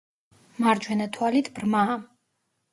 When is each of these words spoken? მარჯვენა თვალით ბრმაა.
მარჯვენა 0.63 1.07
თვალით 1.19 1.53
ბრმაა. 1.61 2.03